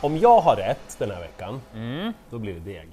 Om 0.00 0.18
jag 0.18 0.40
har 0.40 0.56
rätt 0.56 0.96
den 0.98 1.10
här 1.10 1.20
veckan, 1.20 1.60
Mm. 1.74 2.12
då 2.30 2.38
blir 2.38 2.54
det 2.54 2.60
deg. 2.72 2.88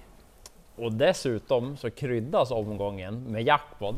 Och 0.75 0.93
dessutom 0.93 1.77
så 1.77 1.89
kryddas 1.89 2.51
omgången 2.51 3.23
med 3.23 3.43
jackpot. 3.43 3.95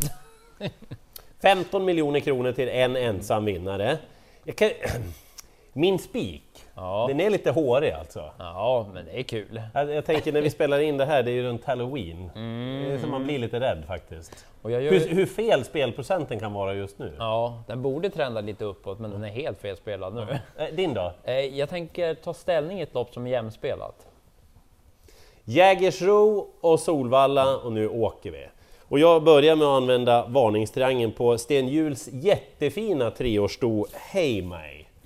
15 1.42 1.86
miljoner 1.86 2.20
kronor 2.20 2.52
till 2.52 2.70
en 2.70 2.96
ensam 2.96 3.46
vinnare. 3.46 3.98
Kan... 4.56 4.70
Min 5.74 6.00
spik, 6.00 6.64
Ja. 6.78 7.06
den 7.08 7.20
är 7.20 7.30
lite 7.30 7.52
hårig 7.52 7.92
alltså. 7.92 8.32
Ja, 8.38 8.88
men 8.94 9.06
det 9.06 9.20
är 9.20 9.24
kul. 9.24 9.62
Jag, 9.74 9.92
jag 9.94 10.06
tänker 10.06 10.32
när 10.32 10.42
vi 10.42 10.50
spelar 10.50 10.80
in 10.80 10.98
det 10.98 11.06
här, 11.06 11.24
det 11.24 11.32
är 11.32 11.34
ju 11.34 11.44
runt 11.44 11.66
halloween. 11.66 12.32
Det 12.88 12.94
är 12.94 12.98
så 12.98 13.08
man 13.08 13.24
blir 13.24 13.40
lite 13.40 13.60
rädd 13.60 13.84
faktiskt. 13.88 14.46
Och 14.62 14.72
jag 14.72 14.82
gör... 14.82 14.92
Hur, 14.92 15.08
hur 15.16 15.26
fel 15.26 15.64
spelprocenten 15.64 16.40
kan 16.40 16.54
vara 16.54 16.74
just 16.74 17.00
nu. 17.00 17.14
Ja, 17.20 17.64
den 17.68 17.82
borde 17.82 18.10
trenda 18.10 18.42
lite 18.42 18.66
uppåt, 18.66 19.00
men 19.00 19.12
den 19.12 19.24
är 19.24 19.30
helt 19.30 19.62
felspelad 19.62 20.16
nu. 20.16 20.40
Eh, 20.58 20.76
Din 20.76 20.94
då? 20.94 21.14
Eh, 21.24 21.34
Jag 21.34 21.70
tänker 21.70 22.14
ta 22.14 22.34
ställning 22.34 22.80
i 22.80 22.82
ett 22.82 22.94
lopp 22.94 23.14
som 23.14 23.28
är 23.28 23.32
jämspelat. 23.32 24.08
Jägersro 25.44 26.48
och 26.62 26.80
Solvalla 26.80 27.58
och 27.58 27.72
nu 27.72 27.90
åker 27.90 28.32
vi. 28.32 28.48
Och 28.90 29.00
jag 29.00 29.24
börjar 29.24 29.56
med 29.56 29.68
att 29.68 29.78
använda 29.82 30.26
varningstriangeln 30.28 31.12
på 31.12 31.38
Sten 31.38 31.68
Juhls 31.68 32.10
jättefina 32.12 33.12
treårssto 33.12 33.86
Hej 33.94 34.42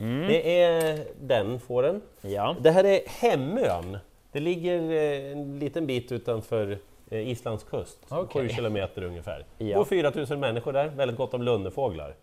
mig. 0.02 0.28
Det 0.28 0.62
är 0.62 1.00
den 1.22 1.60
fåren. 1.60 2.02
Ja. 2.22 2.56
Det 2.62 2.72
här 2.72 2.84
är 2.84 3.02
Hemön. 3.08 3.98
Det 4.32 4.40
ligger 4.40 4.92
eh, 4.92 5.32
en 5.32 5.60
liten 5.60 5.88
bit 5.88 6.12
utanför 6.12 6.78
eh, 7.10 7.30
Islands 7.30 7.64
kust, 7.64 8.00
Okej. 8.10 8.42
7 8.42 8.50
kilometer 8.50 9.04
ungefär. 9.04 9.46
Ja. 9.58 9.78
bor 9.78 9.86
4000 9.86 10.40
människor 10.40 10.74
där, 10.74 10.88
väldigt 10.88 11.18
gott 11.18 11.34
om 11.34 11.42
lunnefåglar. 11.42 12.16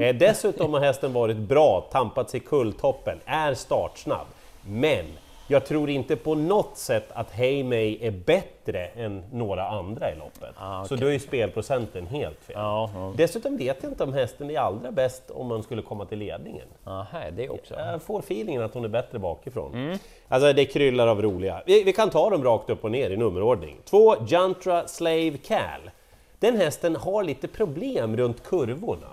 Eh, 0.00 0.16
dessutom 0.16 0.72
har 0.74 0.80
hästen 0.80 1.12
varit 1.12 1.36
bra, 1.36 1.88
tampat 1.92 2.30
sig 2.30 2.40
i 2.40 2.42
kulltoppen, 2.42 3.18
är 3.24 3.54
startsnabb. 3.54 4.26
Men 4.66 5.04
jag 5.50 5.66
tror 5.66 5.90
inte 5.90 6.16
på 6.16 6.34
något 6.34 6.76
sätt 6.76 7.04
att 7.12 7.30
Hey 7.30 7.64
May 7.64 7.98
är 8.00 8.10
bättre 8.10 8.86
än 8.86 9.22
några 9.32 9.68
andra 9.68 10.12
i 10.12 10.16
loppet. 10.16 10.54
Ah, 10.58 10.84
Så 10.84 10.94
okej. 10.94 11.06
då 11.06 11.12
är 11.12 11.18
spelprocenten 11.18 12.06
helt 12.06 12.38
fel. 12.44 12.54
Ja, 12.58 12.90
ja. 12.94 13.12
Dessutom 13.16 13.56
vet 13.56 13.76
jag 13.82 13.92
inte 13.92 14.04
om 14.04 14.12
hästen 14.12 14.50
är 14.50 14.58
allra 14.58 14.90
bäst 14.92 15.30
om 15.30 15.46
man 15.46 15.62
skulle 15.62 15.82
komma 15.82 16.04
till 16.04 16.18
ledningen. 16.18 16.66
Aha, 16.84 17.18
det 17.36 17.48
också. 17.48 17.74
Jag 17.74 18.02
får 18.02 18.18
feelingen 18.18 18.62
att 18.62 18.74
hon 18.74 18.84
är 18.84 18.88
bättre 18.88 19.18
bakifrån. 19.18 19.98
Alltså 20.28 20.52
det 20.52 20.64
kryllar 20.64 21.06
av 21.06 21.22
roliga. 21.22 21.62
Vi, 21.66 21.82
vi 21.84 21.92
kan 21.92 22.10
ta 22.10 22.30
dem 22.30 22.44
rakt 22.44 22.70
upp 22.70 22.84
och 22.84 22.90
ner 22.90 23.10
i 23.10 23.16
nummerordning. 23.16 23.76
Två, 23.84 24.14
Jantra 24.28 24.88
Slave 24.88 25.36
Cal. 25.46 25.90
Den 26.38 26.56
hästen 26.56 26.96
har 26.96 27.22
lite 27.24 27.48
problem 27.48 28.16
runt 28.16 28.42
kurvorna. 28.42 29.06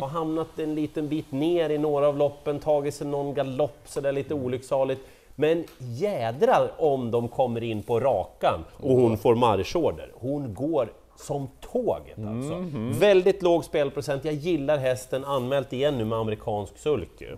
Har 0.00 0.08
hamnat 0.08 0.58
en 0.58 0.74
liten 0.74 1.08
bit 1.08 1.32
ner 1.32 1.70
i 1.70 1.78
några 1.78 2.08
av 2.08 2.16
loppen, 2.18 2.60
tagit 2.60 2.94
sig 2.94 3.06
någon 3.06 3.34
galopp 3.34 3.78
sådär 3.84 4.12
lite 4.12 4.34
olycksaligt. 4.34 5.00
Men 5.34 5.64
jädrar 5.78 6.70
om 6.78 7.10
de 7.10 7.28
kommer 7.28 7.62
in 7.62 7.82
på 7.82 8.00
rakan 8.00 8.64
och 8.76 8.96
hon 8.96 9.18
får 9.18 9.34
marschorder. 9.34 10.12
Hon 10.14 10.54
går 10.54 10.92
som 11.16 11.48
tåget 11.72 12.18
alltså. 12.18 12.64
Väldigt 13.00 13.42
låg 13.42 13.64
spelprocent, 13.64 14.24
jag 14.24 14.34
gillar 14.34 14.78
hästen, 14.78 15.24
anmält 15.24 15.72
igen 15.72 15.98
nu 15.98 16.04
med 16.04 16.18
amerikansk 16.18 16.78
sulk 16.78 17.20
ju. 17.20 17.36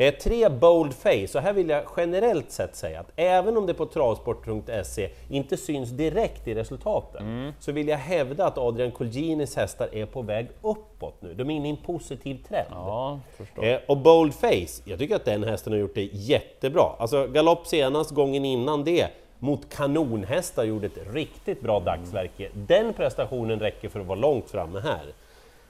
Eh, 0.00 0.14
tre 0.14 0.48
Bold 0.48 0.94
Face, 0.94 1.38
och 1.38 1.40
här 1.40 1.52
vill 1.52 1.68
jag 1.68 1.84
generellt 1.96 2.50
sett 2.50 2.76
säga 2.76 3.00
att 3.00 3.12
även 3.16 3.56
om 3.56 3.66
det 3.66 3.74
på 3.74 3.86
travsport.se 3.86 5.10
inte 5.28 5.56
syns 5.56 5.90
direkt 5.90 6.48
i 6.48 6.54
resultaten, 6.54 7.52
så 7.60 7.72
vill 7.72 7.88
jag 7.88 7.98
hävda 7.98 8.46
att 8.46 8.58
Adrian 8.58 8.90
Colginis 8.90 9.56
hästar 9.56 9.88
är 9.92 10.06
på 10.06 10.22
väg 10.22 10.48
uppåt 10.62 11.14
nu. 11.20 11.34
De 11.34 11.50
är 11.50 11.54
inne 11.54 11.68
i 11.68 11.70
en 11.70 11.76
positiv 11.76 12.44
trend. 12.48 12.68
Ja. 12.70 13.20
Eh, 13.62 13.78
och 13.86 13.96
Bold 13.96 14.34
Face, 14.34 14.82
jag 14.84 14.98
tycker 14.98 15.16
att 15.16 15.24
den 15.24 15.44
hästen 15.44 15.72
har 15.72 15.80
gjort 15.80 15.94
det 15.94 16.08
jättebra. 16.12 16.92
Alltså 16.98 17.26
galopp 17.26 17.66
senast, 17.66 18.10
gången 18.10 18.44
innan 18.44 18.84
det, 18.84 19.08
mot 19.38 19.74
kanonhästar 19.74 20.64
gjorde 20.64 20.86
ett 20.86 21.14
riktigt 21.14 21.60
bra 21.60 21.80
dagsverke. 21.80 22.48
Den 22.54 22.92
prestationen 22.92 23.60
räcker 23.60 23.88
för 23.88 24.00
att 24.00 24.06
vara 24.06 24.18
långt 24.18 24.50
framme 24.50 24.80
här. 24.80 25.04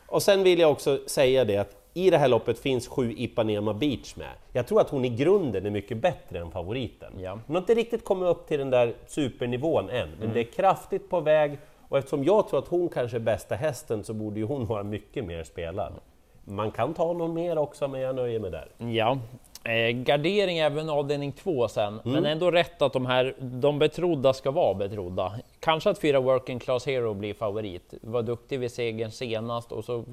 Och 0.07 0.23
sen 0.23 0.43
vill 0.43 0.59
jag 0.59 0.71
också 0.71 0.99
säga 1.07 1.45
det 1.45 1.57
att 1.57 1.75
i 2.07 2.11
det 2.11 2.19
här 2.19 2.29
loppet 2.29 2.59
finns 2.59 2.89
sju 2.89 3.15
Ipanema 3.17 3.75
Beach 3.75 4.17
med. 4.17 4.33
Jag 4.53 4.67
tror 4.67 4.81
att 4.81 4.91
hon 4.91 5.05
i 5.05 5.09
grunden 5.09 5.67
är 5.67 5.71
mycket 5.71 5.97
bättre 5.97 6.39
än 6.39 6.51
favoriten. 6.51 7.13
Ja. 7.21 7.39
Hon 7.47 7.57
har 7.57 7.63
inte 7.63 7.75
riktigt 7.75 8.05
kommit 8.05 8.29
upp 8.29 8.47
till 8.47 8.59
den 8.59 8.71
där 8.71 8.95
supernivån 9.07 9.91
än, 9.91 10.09
men 10.21 10.33
det 10.33 10.41
är 10.41 10.45
kraftigt 10.45 11.11
på 11.11 11.21
väg 11.21 11.59
och 11.89 11.99
eftersom 11.99 12.25
jag 12.25 12.49
tror 12.49 12.59
att 12.59 12.69
hon 12.69 12.89
kanske 12.89 13.17
är 13.17 13.21
bästa 13.21 13.55
hästen 13.55 14.05
så 14.05 14.15
borde 14.15 14.41
ju 14.41 14.47
hon 14.47 14.67
vara 14.67 14.83
mycket 14.83 15.25
mer 15.25 15.45
spelad. 15.45 15.93
Man 16.45 16.71
kan 16.71 16.95
ta 16.95 17.13
någon 17.13 17.35
mer 17.35 17.59
också, 17.59 17.89
men 17.89 18.01
jag 18.01 18.17
nöjer 18.17 18.41
mig 18.41 18.51
där. 18.51 18.69
Ja, 18.79 19.19
eh, 19.65 19.91
gardering 19.91 20.59
även 20.59 20.91
avdelning 20.91 21.33
två 21.33 21.69
sen, 21.69 22.01
men 22.05 22.27
ändå 22.27 22.51
rätt 22.51 22.83
att 22.83 22.93
de 22.93 23.07
här 23.07 23.35
de 23.39 23.79
betrodda 23.79 24.33
ska 24.33 24.51
vara 24.51 24.75
betrodda. 24.75 25.33
Kanske 25.61 25.91
att 25.91 25.99
fyra 25.99 26.21
Working 26.21 26.59
Class 26.59 26.87
Hero 26.87 27.15
blir 27.15 27.35
favorit. 27.35 27.95
Var 28.01 28.23
duktig 28.23 28.61
vid 28.61 28.73
segern 28.73 29.11
senast 29.11 29.73
och 29.73 29.85
så, 29.85 30.05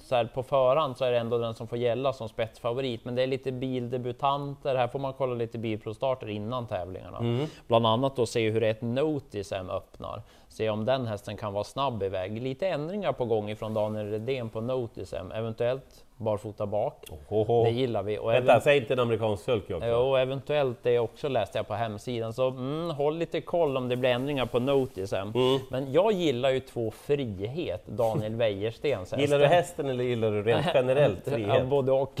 så 0.00 0.14
här 0.14 0.24
på 0.24 0.42
förhand 0.42 0.96
så 0.96 1.04
är 1.04 1.12
det 1.12 1.18
ändå 1.18 1.38
den 1.38 1.54
som 1.54 1.68
får 1.68 1.78
gälla 1.78 2.12
som 2.12 2.28
spetsfavorit. 2.28 3.04
Men 3.04 3.14
det 3.14 3.22
är 3.22 3.26
lite 3.26 3.52
bildebutanter. 3.52 4.74
Här 4.74 4.88
får 4.88 4.98
man 4.98 5.12
kolla 5.12 5.34
lite 5.34 5.58
bilprovstarter 5.58 6.28
innan 6.28 6.66
tävlingarna. 6.66 7.46
Bland 7.66 7.86
annat 7.86 8.16
då 8.16 8.26
se 8.26 8.50
hur 8.50 8.62
ett 8.62 8.82
Notisem 8.82 9.70
öppnar. 9.70 10.22
Se 10.48 10.70
om 10.70 10.84
den 10.84 11.06
hästen 11.06 11.36
kan 11.36 11.52
vara 11.52 11.64
snabb 11.64 12.02
iväg. 12.02 12.42
Lite 12.42 12.68
ändringar 12.68 13.12
på 13.12 13.24
gång 13.24 13.50
ifrån 13.50 13.74
Daniel 13.74 14.10
Redén 14.10 14.48
på 14.48 14.60
Notisem. 14.60 15.32
Eventuellt 15.32 16.04
barfota 16.20 16.66
bak. 16.66 17.04
Ohoho. 17.28 17.64
Det 17.64 17.70
gillar 17.70 18.02
vi. 18.02 18.18
Och 18.18 18.30
Vänta, 18.30 18.60
säg 18.60 18.76
inte 18.76 18.92
en 18.92 18.98
amerikansk 18.98 19.44
sulky 19.44 19.74
också. 19.74 19.88
Jo, 19.88 20.16
eventuellt 20.16 20.78
det 20.82 20.98
också 20.98 21.28
läste 21.28 21.58
jag 21.58 21.68
på 21.68 21.74
hemsidan. 21.74 22.32
Så 22.32 22.48
mm, 22.48 22.90
håll 22.90 23.18
lite 23.18 23.40
koll 23.40 23.76
om 23.76 23.88
det 23.88 23.96
blir 23.96 24.10
ändringar 24.10 24.46
på 24.46 24.58
Noticen. 24.58 25.32
Mm. 25.34 25.60
Men 25.70 25.92
jag 25.92 26.12
gillar 26.12 26.50
ju 26.50 26.60
två 26.60 26.90
frihet, 26.90 27.86
Daniel 27.86 28.34
Wäjerstens 28.34 29.14
Gillar 29.18 29.38
du 29.38 29.46
hästen 29.46 29.88
eller 29.88 30.04
gillar 30.04 30.30
du 30.30 30.42
rent 30.42 30.66
generellt 30.74 31.22
Ja, 31.24 31.32
frihet? 31.32 31.66
både 31.66 31.92
och. 31.92 32.20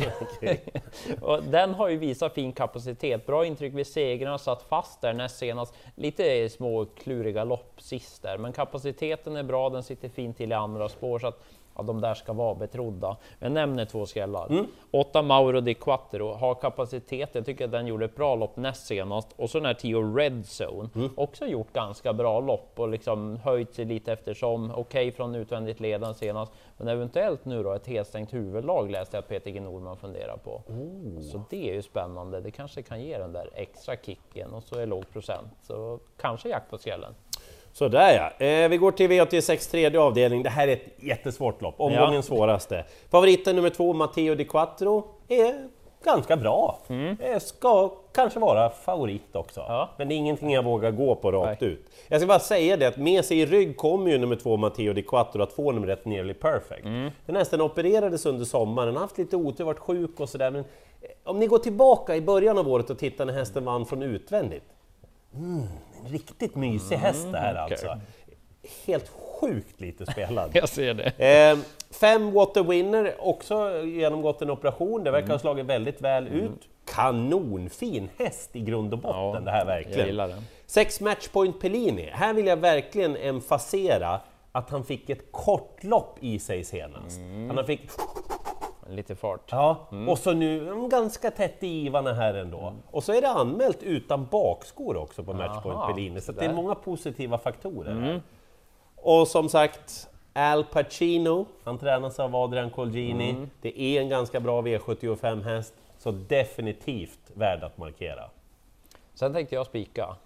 och. 1.20 1.42
Den 1.42 1.74
har 1.74 1.88
ju 1.88 1.96
visat 1.96 2.34
fin 2.34 2.52
kapacitet, 2.52 3.26
bra 3.26 3.46
intryck 3.46 3.74
vid 3.74 3.86
segrarna, 3.86 4.38
satt 4.38 4.62
fast 4.62 5.00
där 5.00 5.12
näst 5.12 5.38
senast. 5.38 5.74
Lite 5.94 6.48
små 6.48 6.86
kluriga 7.02 7.44
lopp 7.44 7.74
sist 7.76 8.22
där, 8.22 8.38
men 8.38 8.52
kapaciteten 8.52 9.36
är 9.36 9.42
bra, 9.42 9.70
den 9.70 9.82
sitter 9.82 10.08
fint 10.08 10.36
till 10.36 10.52
i 10.52 10.54
andra 10.54 10.88
spår. 10.88 11.18
Så 11.18 11.26
att, 11.26 11.42
Ja, 11.80 11.84
de 11.84 12.00
där 12.00 12.14
ska 12.14 12.32
vara 12.32 12.54
betrodda. 12.54 13.16
Jag 13.38 13.52
nämner 13.52 13.84
två 13.84 14.06
skrällar. 14.06 14.46
Mm. 14.50 14.66
Åtta 14.90 15.22
Mauro 15.22 15.60
di 15.60 15.74
Quattro 15.74 16.32
har 16.32 16.54
kapacitet. 16.54 17.30
Jag 17.32 17.46
tycker 17.46 17.64
att 17.64 17.72
den 17.72 17.86
gjorde 17.86 18.04
ett 18.04 18.16
bra 18.16 18.34
lopp 18.34 18.56
näst 18.56 18.86
senast. 18.86 19.28
Och 19.36 19.50
så 19.50 19.58
den 19.58 19.66
här 19.66 19.74
Tio 19.74 20.16
Red 20.16 20.44
Zone. 20.44 20.88
Mm. 20.94 21.10
Också 21.16 21.46
gjort 21.46 21.72
ganska 21.72 22.12
bra 22.12 22.40
lopp 22.40 22.72
och 22.76 22.88
liksom 22.88 23.36
höjt 23.36 23.74
sig 23.74 23.84
lite 23.84 24.12
eftersom. 24.12 24.72
Okej 24.74 25.12
från 25.12 25.34
utvändigt 25.34 25.80
ledande 25.80 26.14
senast. 26.14 26.52
Men 26.76 26.88
eventuellt 26.88 27.44
nu 27.44 27.62
då 27.62 27.72
ett 27.72 27.86
helstängt 27.86 28.34
huvudlag 28.34 28.90
läste 28.90 29.16
jag 29.16 29.22
att 29.22 29.28
Peter 29.28 29.50
G 29.50 29.60
Norman 29.60 29.96
funderar 29.96 30.36
på. 30.36 30.62
Så 31.32 31.42
det 31.50 31.70
är 31.70 31.74
ju 31.74 31.82
spännande. 31.82 32.40
Det 32.40 32.50
kanske 32.50 32.82
kan 32.82 33.00
ge 33.00 33.18
den 33.18 33.32
där 33.32 33.50
extra 33.54 33.96
kicken 33.96 34.50
och 34.52 34.62
så 34.62 34.78
är 34.78 34.86
låg 34.86 35.10
procent. 35.12 35.48
Så 35.62 36.00
kanske 36.16 36.48
jakt 36.48 36.70
på 36.70 36.78
skrällen. 36.78 37.14
Sådär 37.72 38.32
ja, 38.38 38.46
eh, 38.46 38.68
vi 38.68 38.76
går 38.76 38.92
till 38.92 39.10
V86 39.10 39.70
tredje 39.70 40.00
avdelning. 40.00 40.42
Det 40.42 40.50
här 40.50 40.68
är 40.68 40.72
ett 40.72 40.86
jättesvårt 40.96 41.62
lopp, 41.62 41.74
omgångens 41.78 42.26
svåraste. 42.26 42.84
Favoriten 43.10 43.56
nummer 43.56 43.70
två, 43.70 43.92
Matteo 43.92 44.34
Di 44.34 44.44
Quattro, 44.44 45.04
är 45.28 45.68
ganska 46.04 46.36
bra. 46.36 46.78
Eh, 47.20 47.38
ska 47.38 47.88
kanske 48.12 48.40
vara 48.40 48.70
favorit 48.70 49.36
också. 49.36 49.60
Mm. 49.60 49.72
Ja. 49.72 49.90
Men 49.98 50.08
det 50.08 50.14
är 50.14 50.16
ingenting 50.16 50.52
jag 50.52 50.62
vågar 50.62 50.90
gå 50.90 51.14
på 51.14 51.32
rakt 51.32 51.60
Nej. 51.60 51.70
ut. 51.70 51.86
Jag 52.08 52.20
ska 52.20 52.28
bara 52.28 52.38
säga 52.38 52.76
det 52.76 52.86
att 52.86 52.96
med 52.96 53.24
sig 53.24 53.40
i 53.40 53.46
rygg 53.46 53.76
kommer 53.76 54.10
ju 54.10 54.18
nummer 54.18 54.36
två, 54.36 54.56
Matteo 54.56 54.92
Di 54.92 55.02
Quattro, 55.02 55.42
att 55.42 55.52
få 55.52 55.72
nummer 55.72 55.88
ett 55.88 56.04
Nearly 56.04 56.34
Perfect. 56.34 56.84
Mm. 56.84 57.10
Den 57.26 57.36
hästen 57.36 57.60
opererades 57.60 58.26
under 58.26 58.44
sommaren, 58.44 58.94
har 58.94 59.02
haft 59.02 59.18
lite 59.18 59.36
otur, 59.36 59.64
varit 59.64 59.78
sjuk 59.78 60.20
och 60.20 60.28
sådär. 60.28 60.50
Men 60.50 60.60
eh, 60.60 61.08
om 61.24 61.38
ni 61.38 61.46
går 61.46 61.58
tillbaka 61.58 62.16
i 62.16 62.20
början 62.20 62.58
av 62.58 62.68
året 62.68 62.90
och 62.90 62.98
tittar 62.98 63.24
när 63.24 63.32
hästen 63.32 63.64
vann 63.64 63.86
från 63.86 64.02
utvändigt. 64.02 64.64
Mm, 65.34 65.62
en 66.04 66.08
riktigt 66.12 66.54
mysig 66.54 66.96
häst 66.96 67.28
det 67.32 67.38
här 67.38 67.64
okej. 67.64 67.72
alltså. 67.72 67.98
Helt 68.86 69.08
sjukt 69.08 69.80
lite 69.80 70.06
spelad. 70.06 70.50
Jag 70.54 70.68
ser 70.68 70.94
det. 70.94 71.50
Eh, 71.50 71.58
fem 71.90 72.32
Water 72.32 72.62
Winner, 72.62 73.14
också 73.18 73.84
genomgått 73.84 74.42
en 74.42 74.50
operation, 74.50 75.04
det 75.04 75.10
verkar 75.10 75.28
ha 75.28 75.38
slagit 75.38 75.66
väldigt 75.66 76.00
väl 76.00 76.28
ut. 76.28 76.68
Kanonfin 76.94 78.08
häst 78.18 78.56
i 78.56 78.60
grund 78.60 78.92
och 78.92 78.98
botten 78.98 79.20
Ja, 79.34 79.40
det 79.40 79.50
här 79.50 79.58
Jag 79.58 79.66
verkligen. 79.66 80.16
den. 80.16 80.42
Sex 80.66 81.00
Matchpoint 81.00 81.60
Pellini, 81.60 82.10
här 82.12 82.34
vill 82.34 82.46
jag 82.46 82.56
verkligen 82.56 83.16
emfasera 83.16 84.20
att 84.52 84.70
han 84.70 84.84
fick 84.84 85.10
ett 85.10 85.32
kort 85.32 85.84
lopp 85.84 86.18
i 86.20 86.38
sig 86.38 86.64
senast. 86.64 87.18
Mm. 87.18 87.56
Han 87.56 87.66
fick 87.66 87.80
Lite 88.90 89.14
fart. 89.14 89.48
Ja, 89.50 89.76
och 90.08 90.18
så 90.18 90.32
nu 90.32 90.68
mm, 90.68 90.88
ganska 90.88 91.30
tätt 91.30 91.62
i 91.62 91.66
givarna 91.66 92.12
här 92.12 92.34
ändå. 92.34 92.74
Och 92.90 93.04
så 93.04 93.12
är 93.12 93.20
det 93.20 93.28
anmält 93.28 93.82
utan 93.82 94.26
bakskor 94.26 94.96
också 94.96 95.24
på 95.24 95.32
Matchpoint 95.32 95.78
Aha, 95.78 95.86
Pellini, 95.86 96.20
så 96.20 96.32
det 96.32 96.44
är 96.44 96.52
många 96.52 96.74
positiva 96.74 97.38
faktorer. 97.38 97.94
här. 97.94 98.22
Och 98.96 99.28
som 99.28 99.48
sagt, 99.48 100.08
Al 100.32 100.64
Pacino, 100.64 101.46
han 101.64 101.78
tränas 101.78 102.20
av 102.20 102.36
Adrian 102.36 102.70
Colgjini. 102.70 103.46
Det 103.60 103.80
är 103.80 104.00
en 104.00 104.08
ganska 104.08 104.40
bra 104.40 104.62
V75-häst, 104.62 105.74
så 105.98 106.10
definitivt 106.10 107.30
värd 107.34 107.64
att 107.64 107.78
markera. 107.78 108.24
Sen 109.14 109.32
tänkte 109.32 109.54
jag 109.54 109.66
spika. 109.66 110.16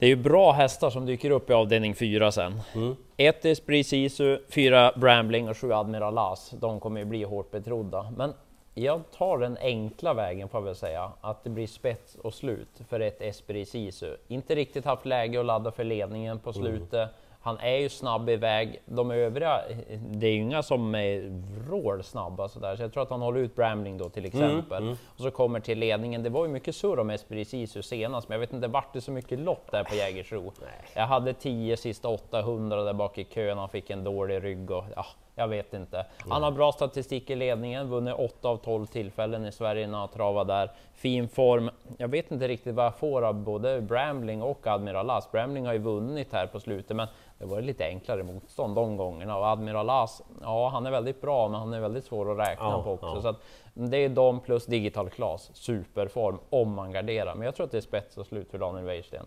Det 0.00 0.06
är 0.06 0.10
ju 0.10 0.16
bra 0.16 0.52
hästar 0.52 0.90
som 0.90 1.06
dyker 1.06 1.30
upp 1.30 1.50
i 1.50 1.52
avdelning 1.52 1.94
4 1.94 2.32
sen. 2.32 2.60
Mm. 2.74 2.96
Ett 3.16 3.44
Esprit 3.44 3.86
Sisu, 3.86 4.38
fyra 4.48 4.92
Brambling 4.96 5.48
och 5.48 5.56
sju 5.56 5.72
Admiral 5.72 6.18
As. 6.18 6.50
De 6.50 6.80
kommer 6.80 7.00
ju 7.00 7.06
bli 7.06 7.22
hårt 7.24 7.50
betrodda. 7.50 8.12
Men 8.16 8.32
jag 8.74 9.00
tar 9.18 9.38
den 9.38 9.58
enkla 9.60 10.14
vägen 10.14 10.48
får 10.48 10.60
jag 10.60 10.64
väl 10.64 10.74
säga, 10.74 11.12
att 11.20 11.44
det 11.44 11.50
blir 11.50 11.66
spets 11.66 12.14
och 12.14 12.34
slut 12.34 12.80
för 12.88 13.00
ett 13.00 13.22
Esprit 13.22 13.68
Sisu. 13.68 14.16
Inte 14.28 14.54
riktigt 14.54 14.84
haft 14.84 15.06
läge 15.06 15.40
att 15.40 15.46
ladda 15.46 15.70
för 15.70 15.84
ledningen 15.84 16.38
på 16.38 16.52
slutet. 16.52 17.10
Han 17.42 17.58
är 17.58 17.76
ju 17.76 17.88
snabb 17.88 18.28
iväg. 18.28 18.82
De 18.84 19.10
övriga, 19.10 19.60
det 20.00 20.26
är 20.26 20.30
ju 20.30 20.40
inga 20.40 20.62
som 20.62 20.94
är 20.94 21.40
vrålsnabba 21.66 22.48
sådär, 22.48 22.76
så 22.76 22.82
jag 22.82 22.92
tror 22.92 23.02
att 23.02 23.10
han 23.10 23.20
håller 23.20 23.40
ut 23.40 23.56
Brambling 23.56 23.98
då 23.98 24.08
till 24.08 24.24
exempel. 24.24 24.96
Och 25.06 25.20
så 25.20 25.30
kommer 25.30 25.60
till 25.60 25.78
ledningen. 25.78 26.22
Det 26.22 26.30
var 26.30 26.46
ju 26.46 26.52
mycket 26.52 26.76
surr 26.76 26.98
om 26.98 27.10
Esprit 27.10 27.48
Sisu 27.48 27.82
senast, 27.82 28.28
men 28.28 28.34
jag 28.34 28.40
vet 28.40 28.52
inte, 28.52 28.68
vart 28.68 28.92
det 28.92 29.00
så 29.00 29.12
mycket 29.12 29.38
lopp 29.38 29.70
där 29.70 29.84
på 29.84 29.94
Jägersro? 29.94 30.52
Jag 30.94 31.06
hade 31.06 31.32
10 31.32 31.76
sista 31.76 32.08
800 32.08 32.82
där 32.84 32.92
bak 32.92 33.18
i 33.18 33.24
kön, 33.24 33.58
han 33.58 33.68
fick 33.68 33.90
en 33.90 34.04
dålig 34.04 34.44
rygg 34.44 34.70
och 34.70 34.84
ja, 34.96 35.06
jag 35.34 35.48
vet 35.48 35.74
inte. 35.74 36.06
Han 36.28 36.42
har 36.42 36.50
bra 36.50 36.72
statistik 36.72 37.30
i 37.30 37.34
ledningen, 37.36 37.88
vunnit 37.90 38.14
8 38.18 38.48
av 38.48 38.56
12 38.56 38.86
tillfällen 38.86 39.46
i 39.46 39.52
Sverige 39.52 39.86
när 39.86 39.98
han 39.98 40.08
travar 40.08 40.44
där. 40.44 40.70
Fin 40.94 41.28
form. 41.28 41.70
Jag 41.98 42.08
vet 42.08 42.30
inte 42.30 42.48
riktigt 42.48 42.74
vad 42.74 42.84
jag 42.84 42.94
får 42.98 43.22
av 43.22 43.34
både 43.34 43.80
Brambling 43.80 44.42
och 44.42 44.66
Admiral 44.66 45.10
As. 45.10 45.30
Brambling 45.32 45.66
har 45.66 45.72
ju 45.72 45.78
vunnit 45.78 46.32
här 46.32 46.46
på 46.46 46.60
slutet, 46.60 46.96
men 46.96 47.08
det 47.38 47.44
var 47.46 47.60
lite 47.60 47.84
enklare 47.86 48.22
motstånd 48.22 48.74
de 48.74 48.96
gångerna. 48.96 49.38
Och 49.38 49.46
Admiral 49.46 49.90
As, 49.90 50.22
ja 50.42 50.68
han 50.68 50.86
är 50.86 50.90
väldigt 50.90 51.20
bra, 51.20 51.48
men 51.48 51.60
han 51.60 51.72
är 51.72 51.80
väldigt 51.80 52.04
svår 52.04 52.32
att 52.32 52.48
räkna 52.48 52.64
Ja, 52.66 52.82
på 52.82 52.92
också. 52.92 53.06
ja. 53.06 53.22
Så 53.22 53.28
att 53.28 53.40
det 53.74 53.96
är 53.96 54.08
de 54.08 54.40
plus 54.40 54.66
Digital 54.66 55.10
Class, 55.10 55.50
superform 55.54 56.38
om 56.50 56.74
man 56.74 56.92
garderar. 56.92 57.34
Men 57.34 57.44
jag 57.44 57.54
tror 57.54 57.66
att 57.66 57.72
det 57.72 57.78
är 57.78 57.82
spets 57.82 58.18
och 58.18 58.26
slut 58.26 58.50
för 58.50 58.58
Daniel 58.58 58.84
Wäjersten. 58.86 59.26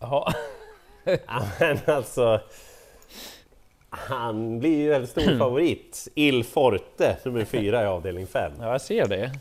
Ja, 0.00 0.32
Men 1.60 1.78
alltså... 1.86 2.40
Han 3.90 4.58
blir 4.58 4.76
ju 4.76 4.94
en 4.94 5.06
stor 5.06 5.20
favorit. 5.38 6.08
Il 6.14 6.44
Forte, 6.44 7.16
nummer 7.24 7.44
fyra 7.44 7.82
i 7.82 7.86
avdelning 7.86 8.26
5. 8.26 8.52
Ja, 8.60 8.72
jag 8.72 8.80
ser 8.80 9.08
det. 9.08 9.32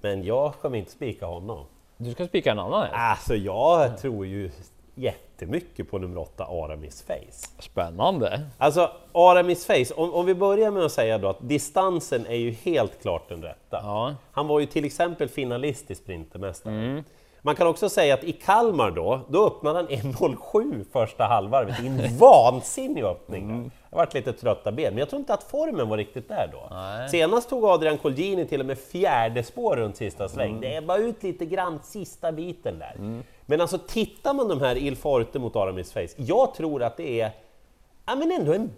Men 0.00 0.24
jag 0.24 0.54
kommer 0.54 0.78
inte 0.78 0.90
spika 0.90 1.26
honom. 1.26 1.66
Du 1.96 2.12
ska 2.12 2.26
spika 2.26 2.50
en 2.50 2.58
annan 2.58 2.82
häst? 2.82 2.94
Alltså 2.96 3.34
jag 3.34 3.98
tror 3.98 4.26
ju 4.26 4.50
jättemycket 4.94 5.90
på 5.90 5.98
nummer 5.98 6.18
8, 6.20 6.44
Aramis 6.44 7.02
Face. 7.02 7.48
Spännande. 7.58 8.40
Alltså 8.58 8.90
Aramis 9.12 9.66
Face, 9.66 9.94
om, 9.96 10.14
om 10.14 10.26
vi 10.26 10.34
börjar 10.34 10.70
med 10.70 10.82
att 10.82 10.92
säga 10.92 11.18
då 11.18 11.28
att 11.28 11.48
distansen 11.48 12.26
är 12.26 12.36
ju 12.36 12.50
helt 12.50 13.02
klart 13.02 13.28
den 13.28 13.42
rätta. 13.42 13.80
Ja. 13.82 14.14
Han 14.32 14.48
var 14.48 14.60
ju 14.60 14.66
till 14.66 14.84
exempel 14.84 15.28
finalist 15.28 15.90
i 15.90 15.94
Sprintermästaren. 15.94 17.04
Man 17.46 17.54
kan 17.54 17.66
också 17.66 17.88
säga 17.88 18.14
att 18.14 18.24
i 18.24 18.32
Kalmar 18.32 18.90
då, 18.90 19.20
då 19.28 19.46
öppnade 19.46 19.78
han 19.78 19.88
1.07 19.88 20.84
första 20.92 21.24
halvvarvet 21.24 21.82
i 21.82 21.86
en 21.86 22.18
vansinnig 22.18 23.04
öppning. 23.04 23.70
Jag 23.90 23.96
varit 23.96 24.14
lite 24.14 24.32
trötta 24.32 24.72
ben, 24.72 24.92
men 24.92 24.98
jag 24.98 25.08
tror 25.10 25.20
inte 25.20 25.34
att 25.34 25.42
formen 25.42 25.88
var 25.88 25.96
riktigt 25.96 26.28
där 26.28 26.50
då. 26.52 26.74
Nej. 26.74 27.08
Senast 27.08 27.48
tog 27.48 27.64
Adrian 27.64 27.98
Colgjini 27.98 28.46
till 28.46 28.60
och 28.60 28.66
med 28.66 28.78
fjärde 28.78 29.42
spår 29.42 29.76
runt 29.76 29.96
sista 29.96 30.28
sväng. 30.28 30.60
Det 30.60 30.74
är 30.74 30.82
bara 30.82 30.98
ut 30.98 31.22
lite 31.22 31.46
grann 31.46 31.80
sista 31.82 32.32
biten 32.32 32.78
där. 32.78 33.22
Men 33.46 33.60
alltså 33.60 33.78
tittar 33.78 34.34
man 34.34 34.48
de 34.48 34.60
här 34.60 34.76
Il 34.76 34.96
Forte 34.96 35.38
mot 35.38 35.56
Aramis 35.56 35.92
Face, 35.92 36.14
jag 36.16 36.54
tror 36.54 36.82
att 36.82 36.96
det 36.96 37.20
är 37.20 37.30
ja, 38.06 38.14
men 38.14 38.32
ändå 38.32 38.52
en 38.52 38.70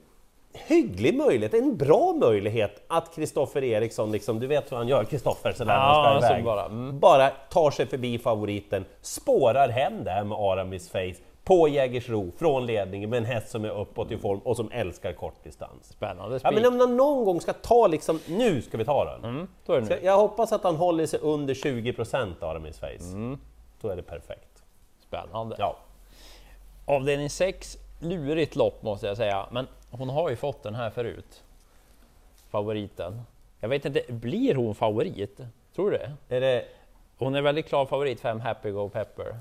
hygglig 0.66 1.14
möjlighet, 1.16 1.54
en 1.54 1.76
bra 1.76 2.12
möjlighet 2.12 2.82
att 2.88 3.14
Kristoffer 3.14 3.64
Eriksson, 3.64 4.12
liksom, 4.12 4.40
du 4.40 4.46
vet 4.46 4.72
hur 4.72 4.76
han 4.76 4.88
gör, 4.88 5.04
Kristoffer, 5.04 5.52
sådär 5.52 5.66
när 5.72 5.80
Ja, 5.80 6.08
han 6.12 6.22
ska 6.22 6.30
iväg. 6.32 6.44
bara, 6.44 6.64
mm. 6.64 6.98
bara 7.00 7.28
tar 7.30 7.70
sig 7.70 7.86
förbi 7.86 8.18
favoriten, 8.18 8.84
spårar 9.00 9.68
hem 9.68 10.04
det 10.04 10.10
här 10.10 10.24
med 10.24 10.38
Aramis 10.38 10.88
Face 10.90 11.14
på 11.44 11.68
Jägersro 11.68 12.30
från 12.38 12.66
ledningen 12.66 13.10
med 13.10 13.16
en 13.16 13.24
häst 13.24 13.48
som 13.50 13.64
är 13.64 13.80
uppåt 13.80 14.10
i 14.10 14.18
form 14.18 14.38
och 14.38 14.56
som 14.56 14.70
älskar 14.72 15.12
kortdistans. 15.12 15.88
Spännande 15.90 16.34
Ja, 16.34 16.38
spik. 16.38 16.52
men 16.54 16.66
om 16.72 16.80
han 16.80 16.96
någon 16.96 17.24
gång 17.24 17.40
ska 17.40 17.52
ta 17.52 17.86
liksom, 17.86 18.20
nu 18.28 18.62
ska 18.62 18.76
vi 18.78 18.84
ta 18.84 19.04
den. 19.04 19.24
Mm, 19.24 19.48
nu. 19.66 19.98
jag 20.02 20.16
hoppas 20.16 20.52
att 20.52 20.62
han 20.64 20.76
håller 20.76 21.06
sig 21.06 21.20
under 21.22 21.54
20% 21.54 22.44
Aramis 22.44 22.78
Face. 22.78 23.12
Mm. 23.12 23.38
Då 23.80 23.88
är 23.88 23.96
det 23.96 24.02
perfekt. 24.02 24.62
Spännande. 25.08 25.56
Ja. 25.58 25.76
Avdelning 26.86 27.30
6, 27.30 27.78
lurigt 28.00 28.56
lopp 28.56 28.82
måste 28.82 29.06
jag 29.06 29.16
säga, 29.16 29.46
men 29.50 29.66
hon 29.98 30.08
har 30.08 30.30
ju 30.30 30.36
fått 30.36 30.62
den 30.62 30.74
här 30.74 30.90
förut. 30.90 31.42
Favoriten. 32.50 33.22
Jag 33.60 33.68
vet 33.68 33.84
inte, 33.84 34.02
blir 34.08 34.54
hon 34.54 34.74
favorit? 34.74 35.40
Tror 35.74 35.90
du 35.90 35.96
det? 35.96 36.36
Är 36.36 36.40
det, 36.40 36.64
Hon 37.18 37.34
är 37.34 37.42
väldigt 37.42 37.66
klar 37.66 37.86
favorit, 37.86 38.20
5 38.20 38.40
Happy 38.40 38.70
Go 38.70 38.88
Pepper. 38.88 39.36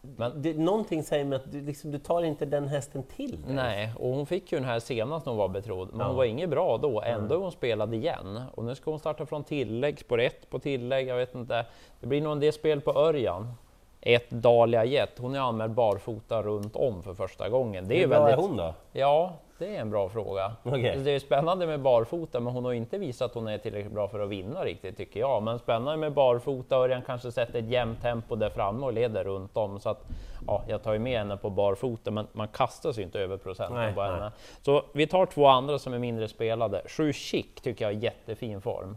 Men 0.00 0.42
det, 0.42 0.54
någonting 0.58 1.02
säger 1.02 1.24
mig 1.24 1.36
att 1.36 1.52
du, 1.52 1.60
liksom, 1.60 1.90
du 1.90 1.98
tar 1.98 2.22
inte 2.22 2.46
den 2.46 2.68
hästen 2.68 3.02
till 3.02 3.42
dig. 3.42 3.54
nej, 3.54 3.92
och 3.98 4.08
hon 4.10 4.26
fick 4.26 4.52
ju 4.52 4.58
den 4.58 4.66
här 4.68 4.80
senast 4.80 5.26
när 5.26 5.30
hon 5.32 5.38
var 5.38 5.48
betrodd, 5.48 5.88
men 5.92 6.00
hon 6.00 6.10
Ja. 6.10 6.16
var 6.16 6.24
inget 6.24 6.50
bra 6.50 6.78
då. 6.78 7.02
Ändå 7.02 7.34
är 7.34 7.38
hon 7.38 7.52
spelad 7.52 7.94
igen. 7.94 8.42
Och 8.54 8.64
nu 8.64 8.74
ska 8.74 8.90
hon 8.90 9.00
starta 9.00 9.26
från 9.26 9.44
tillägg, 9.44 9.98
spår 9.98 10.20
1 10.20 10.50
på 10.50 10.58
tillägg, 10.58 11.08
jag 11.08 11.16
vet 11.16 11.34
inte. 11.34 11.66
Det 12.00 12.06
blir 12.06 12.20
nog 12.20 12.32
en 12.32 12.40
del 12.40 12.52
spel 12.52 12.80
på 12.80 12.92
Örjan. 12.92 13.52
Ett 14.00 14.30
Dahlia 14.30 14.84
Jet, 14.84 15.18
hon 15.18 15.34
är 15.34 15.40
anmäld 15.40 15.72
barfota 15.72 16.42
runt 16.42 16.76
om 16.76 17.02
för 17.02 17.14
första 17.14 17.48
gången. 17.48 17.88
Det 17.88 17.94
är 17.96 18.00
Hur 18.00 18.08
bra 18.08 18.24
väldigt... 18.24 18.38
är 18.44 18.48
hon 18.48 18.56
då? 18.56 18.74
Ja, 18.92 19.32
det 19.58 19.76
är 19.76 19.80
en 19.80 19.90
bra 19.90 20.08
fråga. 20.08 20.52
Okej. 20.62 20.96
Det 21.04 21.10
är 21.10 21.18
spännande 21.18 21.66
med 21.66 21.80
barfota, 21.80 22.40
men 22.40 22.52
hon 22.52 22.64
har 22.64 22.72
inte 22.72 22.98
visat 22.98 23.30
att 23.30 23.34
hon 23.34 23.48
är 23.48 23.58
tillräckligt 23.58 23.92
bra 23.92 24.08
för 24.08 24.20
att 24.20 24.28
vinna 24.28 24.64
riktigt 24.64 24.96
tycker 24.96 25.20
jag. 25.20 25.42
Men 25.42 25.58
spännande 25.58 25.96
med 25.96 26.12
barfota, 26.12 26.76
Örjan 26.76 27.02
kanske 27.02 27.32
sätter 27.32 27.58
ett 27.58 27.68
jämnt 27.68 28.02
tempo 28.02 28.36
där 28.36 28.50
framme 28.50 28.86
och 28.86 28.92
leder 28.92 29.24
runt 29.24 29.56
om. 29.56 29.80
Så 29.80 29.88
att, 29.88 30.04
ja, 30.46 30.64
jag 30.68 30.82
tar 30.82 30.92
ju 30.92 30.98
med 30.98 31.18
henne 31.18 31.36
på 31.36 31.50
barfota, 31.50 32.10
men 32.10 32.26
man 32.32 32.48
kastar 32.48 32.92
sig 32.92 33.04
inte 33.04 33.20
över 33.20 33.36
procenten 33.36 33.76
Nej, 33.76 33.94
på 33.94 34.02
nej. 34.02 34.10
henne. 34.10 34.32
Så 34.62 34.82
vi 34.92 35.06
tar 35.06 35.26
två 35.26 35.46
andra 35.46 35.78
som 35.78 35.94
är 35.94 35.98
mindre 35.98 36.28
spelade. 36.28 36.82
Sju 36.86 37.12
Chic 37.12 37.46
tycker 37.62 37.84
jag 37.84 37.94
är 37.94 37.98
jättefin 37.98 38.60
form. 38.60 38.96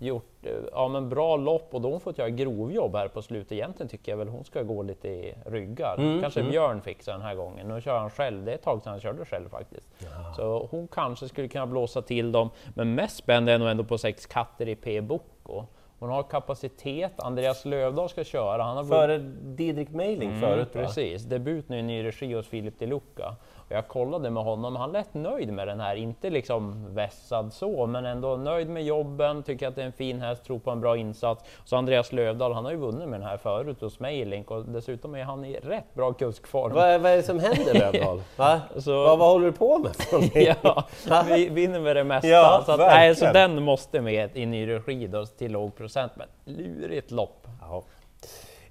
Gjort 0.00 0.46
eh, 0.46 0.52
ja, 0.72 0.88
men 0.88 1.08
bra 1.08 1.36
lopp 1.36 1.74
och 1.74 1.80
då 1.80 1.88
har 1.88 1.92
hon 1.92 2.00
fått 2.00 2.18
göra 2.18 2.30
grovjobb 2.30 2.96
här 2.96 3.08
på 3.08 3.22
slutet. 3.22 3.52
Egentligen 3.52 3.88
tycker 3.88 4.12
jag 4.12 4.16
väl 4.16 4.28
hon 4.28 4.44
ska 4.44 4.62
gå 4.62 4.82
lite 4.82 5.08
i 5.08 5.34
ryggar. 5.46 5.94
Mm, 5.98 6.20
Kanske 6.20 6.42
Björn 6.42 6.82
fixar 6.82 7.12
den 7.12 7.22
här 7.22 7.34
gången. 7.34 7.68
Nu 7.68 7.80
kör 7.80 7.98
han 7.98 8.10
själv. 8.10 8.44
Det 8.44 8.50
är 8.50 8.54
ett 8.54 8.62
tag 8.62 8.82
sedan 8.82 8.90
han 8.90 9.00
körde 9.00 9.24
själv 9.24 9.48
faktiskt. 9.48 9.88
Så 10.36 10.68
hon 10.70 10.88
kanske 10.88 11.28
skulle 11.28 11.48
kunna 11.48 11.66
blåsa 11.66 12.02
till 12.02 12.32
dem. 12.32 12.50
Men 12.74 12.94
mest 12.94 13.16
spännande 13.16 13.52
är 13.52 13.58
nog 13.58 13.68
ändå 13.68 13.84
på 13.84 13.98
sex 13.98 14.26
katter 14.26 14.68
i 14.68 14.74
P. 14.74 15.00
Bocco. 15.00 15.64
Hon 15.98 16.10
har 16.10 16.22
kapacitet. 16.22 17.12
Andreas 17.16 17.64
Lövdahl 17.64 18.08
ska 18.08 18.24
köra. 18.24 18.62
Han 18.62 18.76
har 18.76 18.84
Före 18.84 19.18
Didrik 19.42 19.90
Meiling 19.90 20.40
förut 20.40 20.68
va? 20.74 20.80
Mm, 20.80 20.86
Precis, 20.86 21.22
debut 21.22 21.68
nu 21.68 21.78
i 21.78 21.82
ny 21.82 22.04
regi 22.04 22.32
hos 22.34 22.46
Filip 22.48 22.74
De 22.78 22.86
Luca. 22.86 23.36
Och 23.68 23.72
jag 23.72 23.88
kollade 23.88 24.30
med 24.30 24.42
honom, 24.44 24.76
han 24.76 24.92
lät 24.92 25.14
nöjd 25.14 25.52
med 25.52 25.68
den 25.68 25.80
här, 25.80 25.96
inte 25.96 26.30
liksom 26.30 26.94
vässad 26.94 27.52
så, 27.52 27.86
men 27.86 28.06
ändå 28.06 28.36
nöjd 28.36 28.68
med 28.68 28.84
jobben, 28.84 29.42
tycker 29.42 29.68
att 29.68 29.74
det 29.76 29.82
är 29.82 29.86
en 29.86 29.92
fin 29.92 30.20
häst, 30.20 30.44
tror 30.44 30.58
på 30.58 30.70
en 30.70 30.80
bra 30.80 30.96
insats. 30.96 31.44
Så 31.64 31.76
Andreas 31.76 32.12
Lövdahl, 32.12 32.52
han 32.52 32.64
har 32.64 32.72
ju 32.72 32.78
vunnit 32.78 33.08
med 33.08 33.20
den 33.20 33.28
här 33.28 33.36
förut 33.36 33.80
hos 33.80 34.00
Meilink 34.00 34.50
och 34.50 34.64
dessutom 34.64 35.14
är 35.14 35.24
han 35.24 35.44
i 35.44 35.56
rätt 35.60 35.94
bra 35.94 36.12
kuskform. 36.12 36.72
Vad, 36.74 37.00
vad 37.00 37.12
är 37.12 37.16
det 37.16 37.22
som 37.22 37.38
händer 37.38 37.74
Lövdahl? 37.92 38.22
Va? 38.36 38.60
Så- 38.76 38.92
Vad, 39.04 39.18
vad 39.18 39.28
håller 39.28 39.46
du 39.46 39.52
på 39.52 39.78
med? 39.78 39.94
ja, 40.64 40.84
vi 41.28 41.48
vinner 41.48 41.80
med 41.80 41.96
det 41.96 42.04
mesta. 42.04 42.28
Ja, 42.28 42.62
så, 42.66 42.72
att, 42.72 42.78
nej, 42.78 43.14
så 43.14 43.32
den 43.32 43.62
måste 43.62 44.00
med 44.00 44.36
i 44.36 44.46
ny 44.46 44.68
regi 44.68 45.06
då, 45.06 45.26
till 45.26 45.52
låg 45.52 45.76
procent, 45.86 46.12
men 46.16 46.28
lurigt 46.44 47.10
lopp. 47.10 47.46
Ja. 47.60 47.84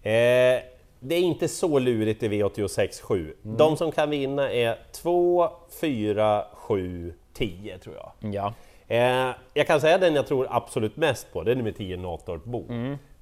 Eh, 0.10 0.62
det 1.00 1.16
är 1.16 1.22
inte 1.22 1.48
så 1.48 1.80
lurigt 1.80 2.24
i 2.24 2.28
V86 2.28 3.02
7. 3.02 3.36
De 3.42 3.78
som 3.78 3.92
kan 3.92 4.10
vinna 4.10 4.52
är 4.52 4.78
2, 4.92 5.50
4, 5.82 6.46
7, 6.54 7.14
10 7.34 7.78
tror 7.78 7.96
jag. 7.96 8.34
Ja, 8.34 8.54
Eh, 8.88 9.32
jag 9.54 9.68
kan 9.68 9.82
säga 9.82 9.98
den 9.98 10.16
jag 10.16 10.28
tror 10.28 10.48
absolut 10.50 10.98
mest 10.98 11.34
på, 11.34 11.44
det 11.44 11.52
är 11.52 11.56
nummer 11.56 11.72
10, 11.72 11.98
Natorp 11.98 12.44
Bo. 12.44 12.66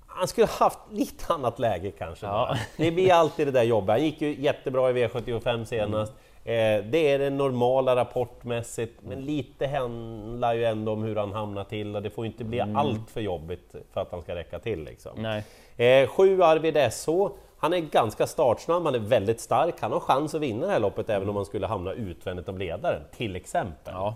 Han 0.08 0.28
skulle 0.28 0.48
haft 0.48 0.80
lite 0.92 1.34
annat 1.34 1.60
läge 1.60 1.92
kanske. 1.92 2.26
Ja. 2.26 2.58
Det 2.78 2.92
blir 2.92 3.14
alltid 3.14 3.48
det 3.48 3.52
där 3.52 3.64
jobbet. 3.64 3.90
Han 3.90 4.04
gick 4.04 4.22
ju 4.22 4.42
jättebra 4.42 4.90
i 4.90 4.94
V75 4.94 5.66
senast. 5.66 6.12
Eh, 6.12 6.18
det 6.44 7.12
är 7.12 7.20
det 7.20 7.30
normala 7.30 7.96
rapportmässigt, 7.96 8.94
men 9.02 9.22
lite 9.22 9.68
handlar 9.68 10.54
ju 10.54 10.66
ändå 10.66 10.92
om 10.92 11.04
hur 11.04 11.16
han 11.16 11.32
hamnar 11.32 11.64
till 11.64 11.96
och 11.96 12.02
det 12.02 12.10
får 12.10 12.26
inte 12.26 12.44
bli 12.44 12.60
allt 12.76 13.10
för 13.10 13.22
jobbigt 13.22 13.76
för 13.94 14.02
att 14.02 14.12
han 14.12 14.22
ska 14.22 14.36
räcka 14.36 14.60
till. 14.60 14.84
Liksom. 14.84 15.42
Eh, 15.78 16.08
sju 16.08 16.44
Arvid 16.44 16.94
SH, 16.94 17.10
han 17.58 17.74
är 17.74 17.80
ganska 17.80 18.28
startsnabb, 18.28 18.86
han 18.86 18.96
är 18.96 19.00
väldigt 19.00 19.42
stark, 19.42 19.76
han 19.80 19.92
har 19.92 20.00
chans 20.00 20.36
att 20.36 20.42
vinna 20.42 20.66
det 20.66 20.72
här 20.72 20.80
loppet 20.80 21.10
även 21.10 21.30
om 21.30 21.36
han 21.36 21.46
skulle 21.46 21.68
hamna 21.68 21.94
utvändigt 21.94 22.50
av 22.50 22.60
ledaren, 22.60 23.02
till 23.18 23.36
exempel. 23.36 23.94
Ja. 23.94 24.16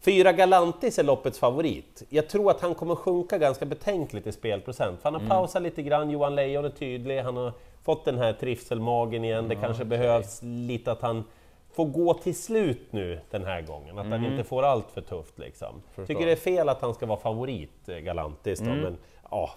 Fyra 0.00 0.32
Galantis 0.32 0.98
är 0.98 1.02
loppets 1.02 1.38
favorit. 1.38 2.02
Jag 2.08 2.28
tror 2.28 2.50
att 2.50 2.60
han 2.60 2.74
kommer 2.74 2.94
sjunka 2.94 3.38
ganska 3.38 3.64
betänkligt 3.66 4.26
i 4.26 4.32
spelprocent, 4.32 4.96
för 5.02 5.04
han 5.04 5.14
har 5.14 5.20
Mm. 5.20 5.30
pausat 5.30 5.62
lite 5.62 5.82
grann, 5.82 6.10
Johan 6.10 6.34
Lejon 6.34 6.64
är 6.64 6.68
tydlig, 6.70 7.20
han 7.20 7.36
har 7.36 7.52
fått 7.84 8.04
den 8.04 8.18
här 8.18 8.32
trivselmagen 8.32 9.24
igen, 9.24 9.48
det 9.48 9.54
kanske 9.54 9.84
behövs 9.84 10.40
lite 10.42 10.92
att 10.92 11.02
han 11.02 11.24
får 11.72 11.84
gå 11.84 12.14
till 12.14 12.34
slut 12.36 12.86
nu 12.90 13.20
den 13.30 13.44
här 13.44 13.62
gången, 13.62 13.98
att 13.98 14.06
han 14.06 14.24
inte 14.26 14.44
får 14.44 14.62
allt 14.62 14.90
för 14.90 15.00
tufft 15.00 15.38
liksom. 15.38 15.68
Mm. 15.68 15.80
Förstår. 15.86 16.02
Mm. 16.02 16.06
Tycker 16.06 16.26
det 16.26 16.32
är 16.32 16.36
fel 16.36 16.68
att 16.68 16.80
han 16.80 16.94
ska 16.94 17.06
vara 17.06 17.18
favorit, 17.20 17.88
eh, 17.88 17.96
Galantis 17.96 18.58
då, 18.60 18.64
men 18.82 18.96
ja. 19.30 19.50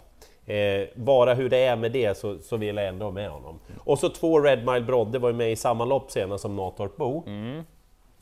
Eh, 0.45 0.88
bara 0.95 1.33
hur 1.33 1.50
det 1.50 1.57
är 1.57 1.75
med 1.75 1.91
det 1.91 2.17
så, 2.17 2.38
så 2.39 2.57
vill 2.57 2.75
jag 2.77 2.88
ändå 2.88 3.05
ha 3.05 3.12
med 3.12 3.29
honom. 3.29 3.60
Och 3.83 4.00
så 4.00 4.10
två 4.10 4.39
Red 4.39 4.65
Mile 4.65 4.81
Brodde 4.81 5.19
var 5.19 5.29
ju 5.29 5.36
med 5.36 5.51
i 5.51 5.55
samma 5.55 5.86
lopp 5.86 6.12
senast 6.12 6.41
som 6.41 6.55
Natorp 6.55 6.98
Bo. 6.98 7.24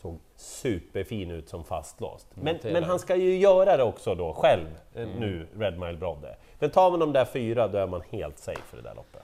Såg 0.01 0.19
superfin 0.35 1.31
ut 1.31 1.49
som 1.49 1.63
fastlåst. 1.63 2.27
Men, 2.33 2.59
men 2.63 2.83
han 2.83 2.99
ska 2.99 3.15
ju 3.15 3.37
göra 3.37 3.77
det 3.77 3.83
också 3.83 4.15
då 4.15 4.33
själv 4.33 4.67
eh, 4.95 5.07
nu, 5.07 5.47
Red 5.57 5.79
Mile 5.79 5.97
Brodde. 5.97 6.35
Men 6.59 6.69
tar 6.69 6.91
man 6.91 6.99
de 6.99 7.13
där 7.13 7.25
fyra 7.25 7.67
då 7.67 7.77
är 7.77 7.87
man 7.87 8.01
helt 8.09 8.39
safe 8.39 8.61
för 8.61 8.77
det 8.77 8.83
där 8.83 8.95
loppet. 8.95 9.21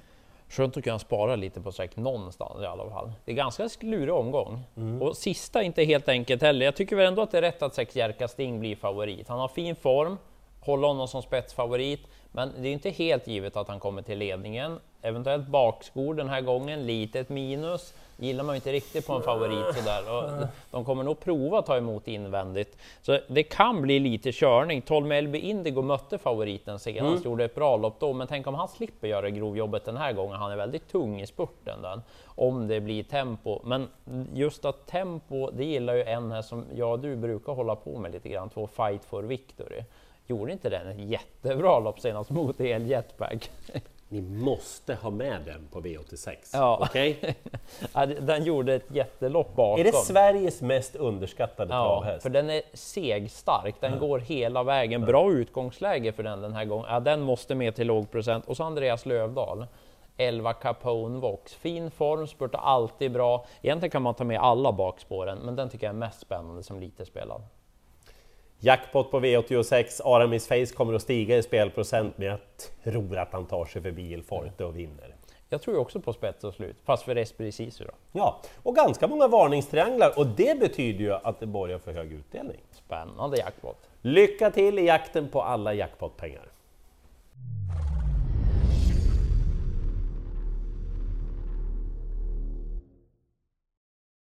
Skönt 0.49 0.77
att 0.77 0.83
kunna 0.83 0.99
spara 0.99 1.35
lite 1.35 1.61
på 1.61 1.71
streck 1.71 1.95
någonstans 1.95 2.61
i 2.61 2.65
alla 2.65 2.89
fall. 2.89 3.11
Det 3.25 3.31
är 3.31 3.35
ganska 3.35 3.69
klurig 3.69 4.13
omgång. 4.13 4.63
Och 5.01 5.17
sista 5.17 5.63
inte 5.63 5.83
helt 5.83 6.09
enkelt 6.09 6.41
heller. 6.41 6.65
Jag 6.65 6.75
tycker 6.75 6.95
väl 6.95 7.07
ändå 7.07 7.21
att 7.21 7.31
det 7.31 7.37
är 7.37 7.41
rätt 7.41 7.61
att 7.61 7.75
sex 7.75 7.95
Jerka 7.95 8.27
Sting 8.27 8.59
blir 8.59 8.75
favorit. 8.75 9.27
Han 9.27 9.39
har 9.39 9.47
fin 9.47 9.75
form, 9.75 10.17
håller 10.59 10.87
honom 10.87 11.07
som 11.07 11.21
spetsfavorit, 11.21 12.07
men 12.31 12.51
det 12.57 12.67
är 12.67 12.73
inte 12.73 12.89
helt 12.89 13.27
givet 13.27 13.57
att 13.57 13.67
han 13.67 13.79
kommer 13.79 14.01
till 14.01 14.17
ledningen. 14.17 14.79
Eventuellt 15.01 15.47
bakskor 15.47 16.13
den 16.13 16.29
här 16.29 16.41
gången, 16.41 16.85
litet 16.85 17.29
minus. 17.29 17.93
Gillar 18.17 18.43
man 18.43 18.55
inte 18.55 18.71
riktigt 18.71 19.07
på 19.07 19.13
en 19.13 19.21
favorit 19.21 19.75
sådär. 19.75 20.01
Och 20.13 20.47
de 20.71 20.85
kommer 20.85 21.03
nog 21.03 21.19
prova 21.19 21.59
att 21.59 21.65
ta 21.65 21.77
emot 21.77 22.07
invändigt. 22.07 22.77
Så 23.01 23.19
det 23.27 23.43
kan 23.43 23.81
bli 23.81 23.99
lite 23.99 24.31
körning. 24.31 24.81
12 24.81 25.05
Melby 25.07 25.39
Indigo 25.39 25.81
mötte 25.81 26.17
favoriten 26.17 26.79
senast, 26.79 27.25
gjorde 27.25 27.45
ett 27.45 27.55
bra 27.55 27.77
lopp 27.77 27.99
då, 27.99 28.13
men 28.13 28.27
tänk 28.27 28.47
om 28.47 28.53
han 28.53 28.67
slipper 28.67 29.07
göra 29.07 29.29
grovjobbet 29.29 29.85
den 29.85 29.97
här 29.97 30.13
gången. 30.13 30.35
Han 30.35 30.51
är 30.51 30.55
väldigt 30.55 30.91
tung 30.91 31.21
i 31.21 31.27
spurten 31.27 31.81
den, 31.81 32.01
om 32.25 32.67
det 32.67 32.79
blir 32.79 33.03
tempo. 33.03 33.59
Men 33.63 33.87
just 34.33 34.65
att 34.65 34.87
tempo, 34.87 35.51
det 35.51 35.65
gillar 35.65 35.95
ju 35.95 36.03
en 36.03 36.31
här 36.31 36.41
som 36.41 36.65
jag 36.75 36.91
och 36.91 36.99
du 36.99 37.15
brukar 37.15 37.53
hålla 37.53 37.75
på 37.75 37.99
med 37.99 38.11
lite 38.11 38.29
grann, 38.29 38.49
två 38.49 38.67
Fight 38.67 39.05
for 39.05 39.23
Victory. 39.23 39.83
Gjorde 40.27 40.51
inte 40.51 40.69
den 40.69 40.87
ett 40.87 41.09
jättebra 41.09 41.79
lopp 41.79 41.99
senast 41.99 42.29
mot 42.29 42.61
El 42.61 42.87
Jetpack? 42.87 43.51
Ni 44.09 44.21
måste 44.21 44.95
ha 44.95 45.09
med 45.09 45.41
den 45.45 45.67
på 45.71 45.81
V86. 45.81 46.35
Ja. 46.53 46.79
Okej? 46.81 47.35
Ja, 47.93 48.05
den 48.05 48.43
gjorde 48.43 48.73
ett 48.73 48.91
jättelopp 48.91 49.55
bakom. 49.55 49.79
Är 49.79 49.83
det 49.83 49.91
Sveriges 49.93 50.61
mest 50.61 50.95
underskattade 50.95 51.73
Ja, 51.73 51.83
travhäst? 51.85 52.23
för 52.23 52.29
den 52.29 52.49
är 52.49 52.61
segstark, 52.73 53.75
den 53.79 53.99
går 53.99 54.19
hela 54.19 54.63
vägen. 54.63 55.01
Bra 55.05 55.31
utgångsläge 55.31 56.11
för 56.11 56.23
den 56.23 56.41
den 56.41 56.53
här 56.53 56.65
gången. 56.65 56.85
Ja, 56.89 56.99
den 56.99 57.21
måste 57.21 57.55
med 57.55 57.75
till 57.75 57.87
låg 57.87 58.11
procent. 58.11 58.45
Och 58.45 58.57
så 58.57 58.63
Andreas 58.63 59.05
Lövdahl. 59.05 59.65
11 60.17 60.53
Capone 60.53 61.19
Vox. 61.19 61.53
Fin 61.53 61.91
form, 61.91 62.27
spurtar 62.27 62.59
alltid 62.59 63.11
bra. 63.11 63.45
Egentligen 63.61 63.91
kan 63.91 64.01
man 64.01 64.13
ta 64.13 64.23
med 64.23 64.39
alla 64.39 64.71
bakspåren, 64.71 65.37
men 65.37 65.55
den 65.55 65.69
tycker 65.69 65.87
jag 65.87 65.93
är 65.95 65.99
mest 65.99 66.19
spännande 66.19 66.63
som 66.63 66.79
lite 66.79 67.05
spelad. 67.05 67.41
Jackpot 68.59 69.11
på 69.11 69.19
V86, 69.19 70.01
Aramis 70.03 70.47
Face 70.47 70.65
kommer 70.65 70.93
att 70.93 71.01
stiga 71.01 71.37
i 71.37 71.43
spelprocent, 71.43 72.17
men 72.17 72.27
jag 72.27 72.39
tror 72.83 73.17
att 73.17 73.33
han 73.33 73.45
tar 73.45 73.65
sig 73.65 73.81
förbi 73.81 74.11
Il 74.11 74.23
Forte 74.23 74.65
och 74.65 74.79
vinner. 74.79 75.15
Jag 75.49 75.61
tror 75.61 75.77
också 75.77 75.99
på 75.99 76.13
spets 76.13 76.43
och 76.43 76.53
slut, 76.53 76.75
fast 76.85 77.03
för 77.03 77.15
Esprit 77.15 77.55
Sisu 77.55 77.85
då. 77.85 77.91
Ja, 78.11 78.41
och 78.63 78.75
ganska 78.75 79.07
många 79.07 79.27
varningstrianglar 79.27 80.19
och 80.19 80.27
det 80.27 80.59
betyder 80.59 80.99
ju 80.99 81.13
att 81.13 81.39
det 81.39 81.45
borgar 81.45 81.79
för 81.79 81.93
hög 81.93 82.13
utdelning. 82.13 82.59
Spännande 82.71 83.37
jackpot. 83.37 83.89
Lycka 84.01 84.51
till 84.51 84.79
i 84.79 84.85
jakten 84.85 85.29
på 85.29 85.41
alla 85.41 85.73
jackpotpengar! 85.73 86.54